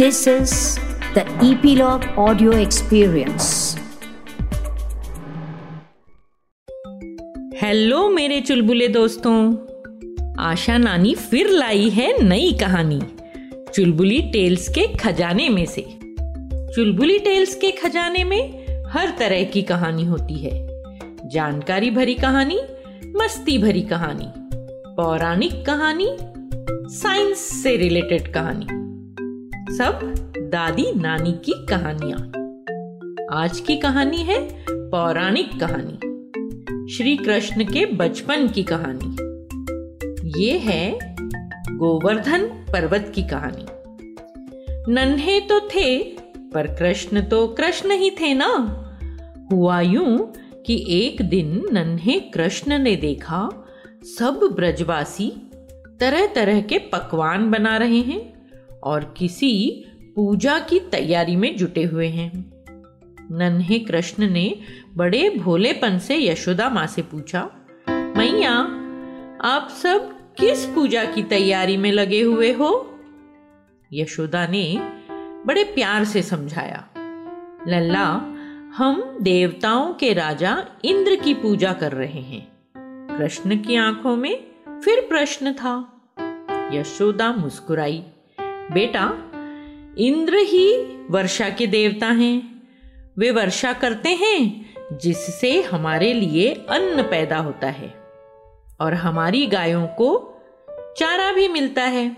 This 0.00 0.28
is 0.28 0.52
the 1.14 1.24
Epilogue 1.44 2.04
Audio 2.18 2.52
Experience. 2.52 3.78
Hello 7.62 8.08
मेरे 8.08 8.40
चुलबुले 8.40 8.88
दोस्तों। 8.88 9.56
आशा 10.38 10.78
नानी 10.78 11.14
फिर 11.14 11.50
लाई 11.50 11.90
है 11.90 12.22
नई 12.22 12.52
कहानी। 12.52 13.00
चुलबुली 13.74 14.22
टेल्स 14.22 14.68
के 14.68 14.96
खजाने 14.96 15.48
में 15.48 15.66
से। 15.66 15.82
चुलबुली 16.74 17.18
टेल्स 17.18 17.54
के 17.54 17.70
खजाने 17.70 18.24
में 18.24 18.66
हर 18.88 19.16
तरह 19.18 19.44
की 19.44 19.62
कहानी 19.62 20.04
होती 20.04 20.38
है। 20.38 20.66
जानकारी 21.28 21.90
भरी 21.90 22.14
कहानी, 22.14 22.60
मस्ती 23.16 23.58
भरी 23.58 23.82
कहानी, 23.82 24.32
पौराणिक 24.96 25.66
कहानी, 25.66 26.16
साइंस 26.96 27.38
से 27.38 27.76
रिलेटेड 27.76 28.32
कहानी। 28.32 28.79
सब 29.70 30.00
दादी 30.38 30.92
नानी 30.96 31.32
की 31.32 31.66
कहानियाँ। 31.66 32.18
आज 33.32 33.60
की 33.60 33.76
कहानी 33.76 34.16
है 34.16 34.64
पौराणिक 34.70 35.50
कहानी 35.60 35.98
श्री 36.94 37.16
कृष्ण 37.16 37.64
के 37.64 37.86
बचपन 37.86 38.48
की 38.48 38.62
कहानी। 38.62 39.12
ये 40.40 40.58
है 40.58 41.14
गोवर्धन 41.76 42.46
पर्वत 42.46 43.12
की 43.14 43.22
कहानी। 43.22 43.66
नन्हे 44.92 45.40
तो 45.40 45.60
थे, 45.60 45.98
पर 46.54 46.66
कृष्ण 46.66 47.22
तो 47.22 47.46
कृष्ण 47.46 47.90
ही 47.90 48.10
थे 48.10 48.34
ना। 48.34 48.50
हुआ 49.52 49.80
यूँ 49.80 50.32
कि 50.66 50.86
एक 50.88 51.22
दिन 51.22 51.66
नन्हे 51.72 52.20
कृष्ण 52.20 52.78
ने 52.78 52.96
देखा, 52.96 53.48
सब 54.18 54.50
ब्रजवासी 54.52 55.32
तरह 56.00 56.26
तरह 56.26 56.60
के 56.60 56.78
पकवान 56.78 57.50
बना 57.50 57.76
रहे 57.76 58.00
हैं। 58.00 58.39
और 58.84 59.14
किसी 59.16 59.84
पूजा 60.16 60.58
की 60.58 60.78
तैयारी 60.80 61.36
में 61.36 61.56
जुटे 61.56 61.84
हुए 61.84 62.08
हैं। 62.08 62.30
नन्हे 63.32 63.78
कृष्ण 63.78 64.30
ने 64.30 64.54
बड़े 64.94 65.30
भोलेपन 65.30 65.98
से 65.98 66.16
यशोदा 66.26 66.68
माँ 66.70 66.86
से 66.86 67.02
पूछा, 67.02 67.50
मैया, 67.88 68.52
आप 69.40 69.68
सब 69.82 70.16
किस 70.34 70.66
पूजा 70.66 71.04
की 71.04 71.22
तैयारी 71.22 71.76
में 71.76 71.92
लगे 71.92 72.20
हुए 72.20 72.52
हो? 72.52 72.98
यशोदा 73.92 74.46
ने 74.46 74.78
बड़े 75.46 75.64
प्यार 75.64 76.04
से 76.04 76.22
समझाया, 76.22 76.88
लल्ला, 77.68 78.06
हम 78.76 79.18
देवताओं 79.20 79.92
के 79.94 80.12
राजा 80.12 80.66
इंद्र 80.84 81.16
की 81.16 81.34
पूजा 81.34 81.72
कर 81.72 81.92
रहे 81.92 82.20
हैं। 82.20 82.48
कृष्ण 83.18 83.56
की 83.56 83.76
आँखों 83.76 84.16
में 84.16 84.46
फिर 84.84 85.06
प्रश्न 85.08 85.52
था। 85.52 85.72
यशोदा 86.72 87.32
मुस्कुराई 87.32 88.04
बेटा, 88.70 89.12
इंद्र 89.98 90.34
ही 90.34 90.76
वर्षा 91.10 91.50
के 91.50 91.66
देवता 91.66 92.06
हैं। 92.06 92.62
वे 93.18 93.30
वर्षा 93.30 93.72
करते 93.72 94.08
हैं, 94.08 94.70
जिससे 95.02 95.62
हमारे 95.62 96.12
लिए 96.12 96.54
अन्न 96.54 97.02
पैदा 97.02 97.36
होता 97.36 97.66
है। 97.66 97.94
और 98.80 98.94
हमारी 98.94 99.46
गायों 99.46 99.86
को 99.86 100.36
चारा 100.70 101.32
भी 101.32 101.48
मिलता 101.48 101.82
है। 101.82 102.16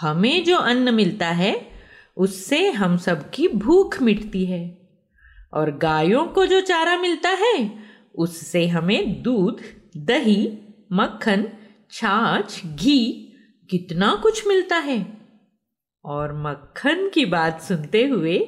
हमें 0.00 0.44
जो 0.44 0.56
अन्न 0.56 0.94
मिलता 0.94 1.28
है, 1.28 1.70
उससे 2.16 2.70
हम 2.70 2.96
सबकी 2.96 3.48
भूख 3.48 4.02
मिटती 4.02 4.46
है। 4.46 4.88
और 5.54 5.76
गायों 5.76 6.24
को 6.24 6.46
जो 6.46 6.60
चारा 6.60 6.96
मिलता 6.96 7.30
है, 7.30 7.78
उससे 8.14 8.66
हमें 8.66 9.22
दूध, 9.22 9.60
दही, 9.96 10.58
मक्खन, 10.92 11.48
छाछ, 11.92 12.66
घी 12.66 13.32
कितना 13.70 14.20
कुछ 14.22 14.46
मिलता 14.46 14.76
है। 14.76 15.19
और 16.04 16.32
मक्खन 16.32 17.08
की 17.08 17.24
बात 17.24 17.60
सुनते 17.60 18.06
हुए 18.06 18.38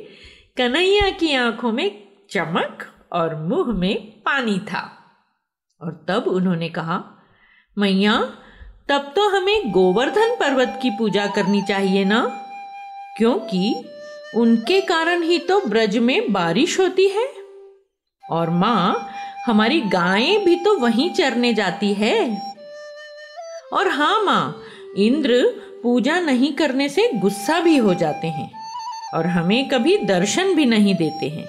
कन्हैया 0.57 1.11
की 1.11 1.35
आँखों 1.35 1.73
में 1.73 2.03
चमक 2.31 2.87
और 3.13 3.35
मुँह 3.35 3.79
में 3.79 4.11
पानी 4.21 4.59
था। 4.59 4.99
और 5.83 6.05
तब 6.09 6.25
उन्होंने 6.29 6.69
कहा, 6.69 7.05
मैया, 7.79 8.35
तब 8.89 9.13
तो 9.17 9.29
हमें 9.29 9.73
गोवर्धन 9.73 10.37
पर्वत 10.41 10.79
की 10.83 10.91
पूजा 10.91 11.27
करनी 11.27 11.63
चाहिए 11.63 12.05
ना? 12.05 12.47
क्योंकि 13.19 13.85
उनके 14.37 14.81
कारण 14.81 15.23
ही 15.23 15.39
तो 15.39 15.61
ब्रज 15.61 15.99
में 15.99 16.33
बारिश 16.33 16.81
होती 16.81 17.09
है। 17.09 17.29
और 18.31 18.51
माँ, 18.51 19.09
हमारी 19.47 19.81
गायें 19.81 20.45
भी 20.45 20.57
तो 20.57 20.79
वहीं 20.79 21.11
चरने 21.11 21.55
जाती 21.55 21.95
है। 21.95 22.43
और 23.73 23.89
हाँ 23.89 24.25
माँ, 24.25 24.63
इंद्र 24.97 25.63
पूजा 25.83 26.21
नहीं 26.21 26.53
करने 26.53 26.89
से 26.89 27.09
गुस्सा 27.13 27.61
भी 27.61 27.77
हो 27.77 27.95
जाते 27.95 28.27
हैं 28.27 28.51
और 29.15 29.27
हमें 29.27 29.69
कभी 29.69 29.97
दर्शन 29.99 30.55
भी 30.55 30.65
नहीं 30.65 30.95
देते 30.95 31.29
हैं। 31.29 31.47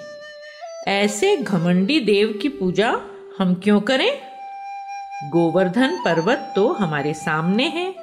ऐसे 0.88 1.36
घमंडी 1.36 2.00
देव 2.00 2.38
की 2.42 2.48
पूजा 2.48 2.90
हम 3.38 3.54
क्यों 3.54 3.80
करें? 3.80 4.08
गोवर्धन 5.24 5.96
पर्वत 6.04 6.52
तो 6.56 6.72
हमारे 6.72 7.14
सामने 7.14 7.68
है 7.68 7.94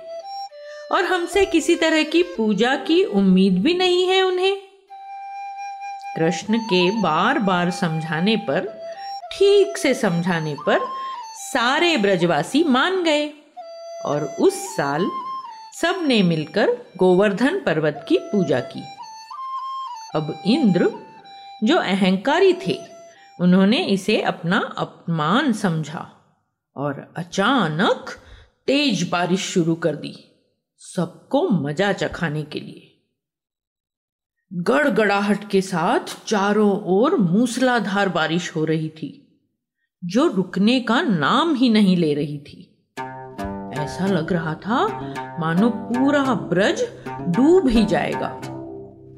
और 0.92 1.06
हमसे 1.06 1.46
किसी 1.46 1.76
तरह 1.76 2.04
की 2.04 2.24
पूजा 2.24 2.76
की 2.76 3.04
उम्मीद 3.04 3.62
भी 3.64 3.74
नहीं 3.74 4.08
है 4.08 4.22
उन्हें। 4.22 4.56
कृष्ण 6.18 6.58
के 6.58 7.02
बार 7.02 7.40
बार 7.40 7.72
समझाने 7.72 8.36
पर, 8.38 8.68
ठीक 9.34 9.78
से 9.78 9.94
समझाने 9.94 10.56
पर 10.66 10.80
सारे 11.36 11.98
ब्रजवासी 11.98 12.64
मान 12.64 13.04
गए 13.04 13.28
और 14.06 14.24
उस 14.40 14.54
साल 14.78 15.06
सबने 15.74 16.22
मिलकर 16.24 16.70
गोवर्धन 16.98 17.60
पर्वत 17.60 18.06
की 18.10 18.18
पूजा 18.22 18.60
की। 18.60 18.82
अब 20.16 20.34
इंद्र, 20.46 20.90
जो 21.64 21.78
अहंकारी 21.78 22.54
थे, 22.68 22.78
उन्होंने 23.40 23.84
इसे 23.86 24.22
अपना 24.22 24.60
अपमान 24.78 25.52
समझा 25.54 26.08
और 26.76 27.14
अचानक 27.18 28.10
तेज 28.68 29.10
बारिश 29.10 29.42
शुरू 29.42 29.76
कर 29.76 29.96
दी 29.96 30.16
सबको 30.82 31.50
मज़ा 31.50 31.92
चखाने 31.94 32.44
के 32.44 32.60
लिए। 32.60 32.88
गड़गड़ाहट 34.52 35.50
के 35.50 35.62
साथ 35.62 36.16
चारों 36.28 36.72
ओर 36.84 37.16
मूसलाधार 37.16 38.10
बारिश 38.10 38.56
हो 38.56 38.66
रही 38.66 38.90
थी, 38.90 39.12
जो 40.04 40.28
रुकने 40.28 40.80
का 40.80 41.02
नाम 41.02 41.56
ही 41.56 41.70
नहीं 41.70 41.98
ले 41.98 42.14
रही 42.14 42.38
थी। 42.40 42.68
ऐसा 43.92 44.06
लग 44.06 44.34
रहा 44.34 44.54
था 44.54 44.88
मानो 45.40 45.70
पूरा 45.70 46.24
ब्रज 46.24 46.82
डूब 47.22 47.68
ही 47.68 47.86
जाएगा। 47.86 48.42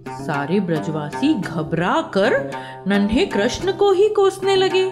सारे 0.10 0.60
ब्रजवासी 0.60 1.34
घबरा 1.34 2.12
कर 2.14 2.52
नन्हे 2.88 3.26
कृष्ण 3.26 3.72
को 3.72 3.92
ही 3.92 4.10
कोसने 4.10 4.56
लगे। 4.56 4.86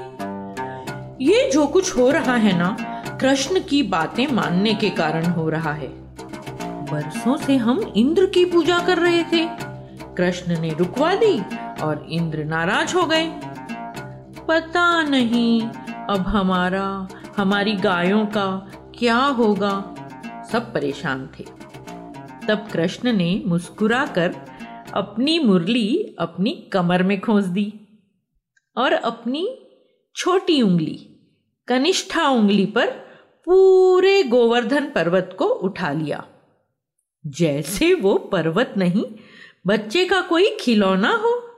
ये 1.21 1.51
जो 1.51 1.67
कुछ 1.67 1.97
हो 1.97 2.09
रहा 2.09 2.35
है 2.35 2.57
ना, 2.57 2.77
कृष्ण 3.21 3.59
की 3.69 3.83
बातें 3.83 4.27
मानने 4.31 4.73
के 4.73 4.89
कारण 4.89 5.25
हो 5.25 5.49
रहा 5.49 5.73
है। 5.73 5.87
बरसों 6.91 7.37
से 7.37 7.57
हम 7.57 7.93
इंद्र 7.95 8.25
की 8.25 8.45
पूजा 8.45 8.79
कर 8.79 8.97
रहे 8.97 9.23
थे। 9.23 9.49
कृष्ण 10.17 10.59
ने 10.59 10.69
रुकवा 10.69 11.15
दी 11.15 11.39
और 11.83 12.07
इंद्र 12.09 12.43
नाराज़ 12.43 12.95
हो 12.95 13.05
गए। 13.05 13.25
पता 14.47 15.01
नहीं, 15.01 15.61
अब 16.09 16.23
हमारा, 16.27 17.07
हमारी 17.37 17.73
गायों 17.73 18.25
का 18.25 18.70
क्या 19.01 19.17
होगा? 19.17 19.95
सब 20.51 20.73
परेशान 20.73 21.29
थे। 21.39 21.43
तब 22.47 22.67
कृष्ण 22.73 23.13
ने 23.13 23.43
मुस्कुराकर 23.45 24.35
अपनी 24.93 25.39
मुरली 25.39 26.15
अपनी 26.19 26.69
कमर 26.73 27.03
में 27.03 27.21
खोस 27.21 27.45
दी 27.45 27.73
और 28.77 28.93
अपनी 28.93 29.69
छोटी 30.15 30.61
उंगली, 30.61 31.21
कनिष्ठा 31.67 32.29
उंगली 32.29 32.65
पर 32.65 32.89
पूरे 33.45 34.23
गोवर्धन 34.23 34.89
पर्वत 34.89 35.35
को 35.39 35.45
उठा 35.45 35.91
लिया। 35.91 36.27
जैसे 37.27 37.93
वो 37.93 38.17
पर्वत 38.17 38.73
नहीं, 38.77 39.05
बच्चे 39.67 40.05
का 40.05 40.21
कोई 40.21 40.57
खिलौना 40.59 41.15
हो। 41.15 41.49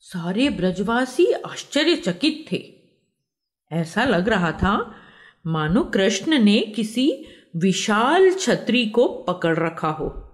सारे 0.00 0.50
ब्रजवासी 0.50 1.32
आश्चर्यचकित 1.32 2.52
थे। 2.52 2.74
ऐसा 3.72 4.04
लग 4.04 4.28
रहा 4.28 4.52
था 4.52 4.94
मानो 5.46 5.84
कृष्ण 5.84 6.38
ने 6.38 6.60
किसी 6.60 7.24
विशाल 7.56 8.30
छतरी 8.30 8.86
को 8.86 9.08
पकड़ 9.08 9.56
रखा 9.56 9.88
हो। 9.88 10.32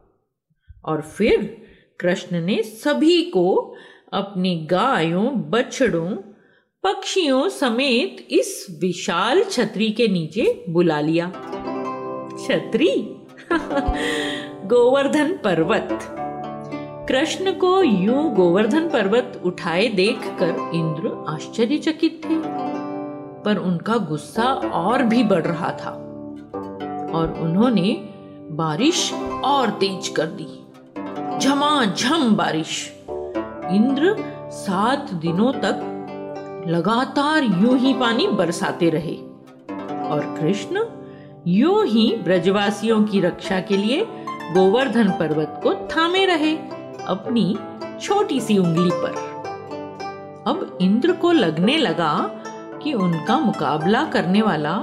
और 0.84 1.00
फिर 1.00 1.62
कृष्ण 2.00 2.40
ने 2.40 2.62
सभी 2.62 3.22
को 3.22 3.74
अपनी 4.12 4.66
गायों, 4.70 5.50
बछड़ों, 5.50 6.10
पक्षियों 6.82 7.48
समेत 7.48 8.28
इस 8.30 8.66
विशाल 8.80 9.44
छतरी 9.44 9.90
के 9.90 10.08
नीचे 10.08 10.64
बुला 10.68 11.00
लिया। 11.00 11.26
छतरी? 12.46 13.16
गोवर्धन 14.68 15.32
पर्वत। 15.44 15.88
कृष्ण 17.08 17.52
को 17.52 17.82
यूँ 17.82 18.34
गोवर्धन 18.34 18.88
पर्वत 18.88 19.42
उठाए 19.44 19.88
देखकर 19.88 20.70
इंद्र 20.74 21.24
आश्चर्यचकित 21.28 22.22
थे। 22.24 22.77
पर 23.48 23.56
उनका 23.56 23.96
गुस्सा 23.96 24.44
और 24.54 25.02
भी 25.02 25.24
बढ़ 25.24 25.42
रहा 25.42 25.70
था। 25.70 25.90
और 27.14 27.38
उन्होंने 27.40 28.08
बारिश 28.50 29.12
और 29.44 29.70
तेज 29.70 30.08
कर 30.08 30.26
दी। 30.26 30.66
झमाझम 31.38 32.36
बारिश। 32.36 32.92
इंद्र 33.70 34.16
सात 34.50 35.12
दिनों 35.12 35.52
तक 35.52 36.64
लगातार 36.68 37.44
यूँ 37.44 37.78
ही 37.78 37.94
पानी 37.94 38.26
बरसाते 38.26 38.90
रहे। 38.90 39.14
और 40.08 40.36
कृष्ण 40.40 40.84
यूँ 41.46 41.86
ही 41.86 42.16
ब्रजवासियों 42.24 43.04
की 43.04 43.20
रक्षा 43.20 43.60
के 43.60 43.76
लिए 43.76 44.06
गोवर्धन 44.54 45.10
पर्वत 45.10 45.60
को 45.62 45.74
थामे 45.74 46.24
रहे 46.24 46.56
अपनी 47.06 47.56
छोटी 48.00 48.40
सी 48.40 48.58
उंगली 48.58 48.90
पर। 48.94 49.28
अब 50.46 50.78
इंद्र 50.80 51.12
को 51.12 51.32
लगने 51.32 51.76
लगा 51.76 52.37
कि 52.82 52.92
उनका 52.92 53.38
मुकाबला 53.38 54.04
करने 54.04 54.42
वाला 54.42 54.82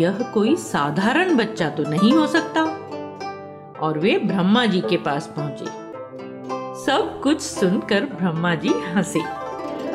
यह 0.00 0.18
कोई 0.34 0.56
साधारण 0.56 1.36
बच्चा 1.36 1.68
तो 1.68 1.82
नहीं 1.82 2.12
हो 2.12 2.26
सकता। 2.26 2.62
और 3.80 3.98
वे 3.98 4.18
ब्रह्मा 4.18 4.66
जी 4.66 4.80
के 4.80 4.96
पास 4.96 5.34
पहुँचे। 5.36 5.64
सब 6.84 7.20
कुछ 7.22 7.40
सुनकर 7.40 8.04
ब्रह्मा 8.04 8.54
जी 8.54 8.68
हंसे 8.68 9.20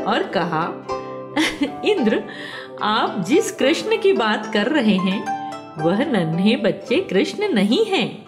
और 0.03 0.23
कहा, 0.23 0.67
इंद्र, 1.85 2.23
आप 2.81 3.25
जिस 3.27 3.51
कृष्ण 3.51 3.97
की 3.97 4.13
बात 4.13 4.53
कर 4.53 4.67
रहे 4.67 4.95
हैं, 4.95 5.41
वह 5.83 6.05
नन्हे 6.05 6.55
बच्चे 6.55 6.99
कृष्ण 6.99 7.53
नहीं 7.53 7.85
हैं। 7.85 8.25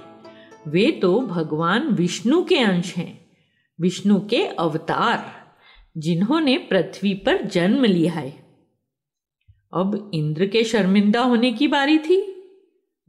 वे 0.67 0.91
तो 0.91 1.19
भगवान 1.19 1.87
विष्णु 1.87 2.43
के 2.43 2.59
अंश 2.59 2.95
हैं, 2.95 3.25
विष्णु 3.81 4.19
के 4.19 4.45
अवतार, 4.45 5.25
जिन्होंने 5.97 6.57
पृथ्वी 6.57 7.13
पर 7.13 7.41
जन्म 7.41 7.85
लिया 7.85 8.11
है। 8.11 8.42
अब 9.73 10.11
इंद्र 10.13 10.45
के 10.45 10.63
शर्मिंदा 10.63 11.21
होने 11.21 11.51
की 11.51 11.67
बारी 11.67 11.97
थी। 11.97 12.29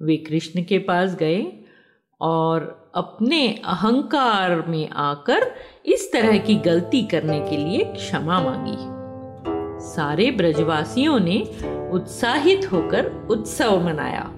वे 0.03 0.17
कृष्ण 0.17 0.63
के 0.63 0.79
पास 0.79 1.15
गए 1.15 1.65
और 2.21 2.93
अपने 2.95 3.49
अहंकार 3.65 4.65
में 4.69 4.91
आकर 4.91 5.55
इस 5.87 6.13
तरह 6.13 6.39
की 6.39 6.55
गलती 6.55 7.03
करने 7.03 7.41
के 7.41 7.57
लिए 7.57 7.85
क्षमा 7.85 8.41
मांगी। 8.41 8.77
सारे 9.87 10.31
ब्रजवासियों 10.31 11.21
ने 11.21 11.59
उत्साहित 11.93 12.73
होकर 12.73 13.29
उत्सव 13.31 13.87
मनाया। 13.87 14.31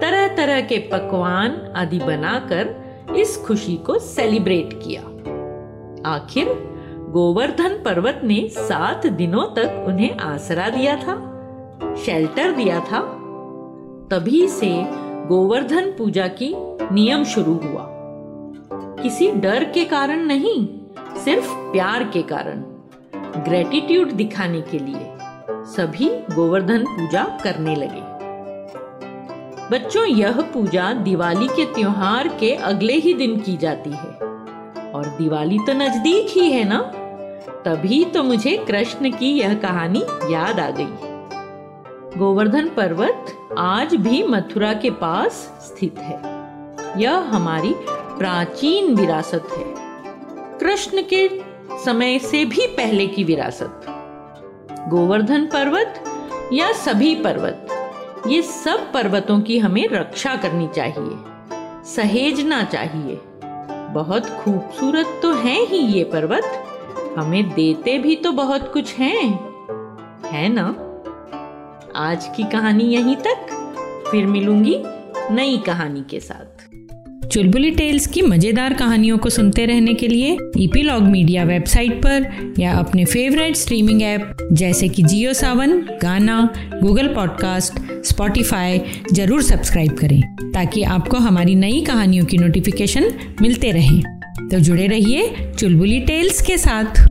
तरह 0.00 0.36
तरह 0.36 0.60
के 0.60 0.78
पकवान 0.78 1.72
आदि 1.76 1.98
बनाकर 1.98 2.74
इस 3.16 3.36
खुशी 3.36 3.76
को 3.76 3.98
सेलिब्रेट 3.98 4.70
किया। 4.72 5.02
आखिर 6.10 6.48
गोवर्धन 7.10 7.82
पर्वत 7.84 8.20
ने 8.24 8.48
सात 8.48 9.06
दिनों 9.06 9.44
तक 9.46 9.84
उन्हें 9.88 10.16
आसरा 10.16 10.68
दिया 10.68 10.96
था। 10.96 11.33
शेल्टर 11.96 12.52
दिया 12.52 12.80
था, 12.80 13.00
तभी 14.10 14.48
से 14.48 14.84
गोवर्धन 15.26 15.94
पूजा 15.98 16.28
की 16.28 16.54
नियम 16.94 17.24
शुरू 17.24 17.54
हुआ। 17.54 17.90
किसी 19.02 19.30
डर 19.30 19.64
के 19.64 19.84
कारण 19.84 20.18
नहीं, 20.18 20.68
सिर्फ़ 21.24 21.54
प्यार 21.54 22.04
के 22.04 22.22
कारण। 22.22 22.60
ग्रेटिट्यूड 23.44 24.10
दिखाने 24.10 24.60
के 24.60 24.78
लिए 24.78 25.14
सभी 25.50 26.08
गोवर्धन 26.34 26.78
पूजा 26.78 27.38
करने 27.44 27.74
लगे। 27.74 28.14
बच्चों, 29.70 30.06
यह 30.06 30.40
पूजा 30.40 30.92
दिवाली 30.92 31.46
के 31.46 31.64
त्योहार 31.64 32.28
के 32.28 32.54
अगले 32.54 32.92
ही 32.92 33.14
दिन 33.14 33.40
की 33.40 33.56
जाती 33.56 33.90
है। 33.90 34.14
और 34.92 35.16
दिवाली 35.18 35.58
तो 35.58 35.72
नज़दीक 35.72 36.26
ही 36.30 36.52
है 36.52 36.64
ना? 36.64 36.80
तभी 37.64 38.04
तो 38.04 38.22
मुझे 38.22 38.56
कृष्ण 38.56 39.10
की 39.10 39.38
यह 39.38 39.54
कहानी 39.54 40.02
याद 40.32 40.60
आ 40.60 40.70
गई। 40.70 41.13
गोवर्धन 42.18 42.68
पर्वत 42.68 43.48
आज 43.58 43.94
भी 43.94 44.22
मथुरा 44.22 44.72
के 44.72 44.90
पास 44.90 45.32
स्थित 45.60 45.98
है। 45.98 46.18
यह 47.02 47.12
हमारी 47.12 47.74
प्राचीन 48.18 48.94
विरासत 48.94 49.48
है। 49.56 49.64
कृष्ण 50.58 51.02
के 51.02 51.28
समय 51.84 52.18
से 52.18 52.44
भी 52.44 52.66
पहले 52.66 53.06
की 53.06 53.24
विरासत। 53.24 53.80
गोवर्धन 54.88 55.46
पर्वत 55.46 56.04
या 56.52 56.72
सभी 56.72 57.14
पर्वत, 57.14 57.68
ये 58.26 58.42
सब 58.42 58.92
पर्वतों 58.92 59.40
की 59.40 59.58
हमें 59.58 59.88
रक्षा 59.88 60.36
करनी 60.36 60.68
चाहिए, 60.68 61.18
सहेजना 61.84 62.62
चाहिए। 62.64 63.20
बहुत 63.94 64.28
खूबसूरत 64.28 65.18
तो 65.22 65.32
हैं 65.34 65.66
ही 65.66 65.78
ये 65.78 66.04
पर्वत, 66.04 66.64
हमें 67.18 67.48
देते 67.50 67.98
भी 67.98 68.16
तो 68.16 68.32
बहुत 68.32 68.72
कुछ 68.72 68.94
हैं। 68.94 69.28
है 70.24 70.48
ना? 70.48 70.74
आज 71.96 72.24
की 72.36 72.42
कहानी 72.42 72.84
यहीं 72.84 73.16
तक। 73.16 73.46
फिर 74.10 74.26
मिलूँगी 74.26 74.76
नई 75.30 75.56
कहानी 75.66 76.02
के 76.10 76.20
साथ। 76.20 77.28
चुलबुली 77.28 77.70
टेल्स 77.70 78.06
की 78.06 78.22
मज़ेदार 78.22 78.74
कहानियों 78.74 79.18
को 79.18 79.30
सुनते 79.30 79.66
रहने 79.66 79.94
के 79.94 80.08
लिए 80.08 80.36
ईपीलॉग 80.58 81.02
मीडिया 81.02 81.44
वेबसाइट 81.44 82.02
पर 82.02 82.54
या 82.58 82.72
अपने 82.72 83.04
फेवरेट 83.04 83.56
स्ट्रीमिंग 83.56 84.02
ऐप, 84.02 84.36
जैसे 84.52 84.88
कि 84.88 85.02
Jio 85.02 85.32
Saavn, 85.32 85.78
Gaana, 86.02 86.42
Google 86.82 87.08
podcast, 87.08 87.80
Spotify, 88.04 88.80
ज़रूर 89.12 89.42
सब्सक्राइब 89.42 89.92
करें, 89.92 90.20
ताकि 90.52 90.82
आपको 90.82 91.16
हमारी 91.16 91.54
नई 91.54 91.80
कहानियों 91.80 92.24
की 92.24 92.38
नोटिफिकेशन 92.38 93.10
मिलते 93.42 93.70
रहे। 93.70 94.00
तो 94.50 94.60
जुड़े 94.60 94.86
रहिए 94.86 95.52
चुलबुली 95.58 96.00
टेल्स 96.00 96.42
के 96.42 96.58
साथ। 96.58 97.06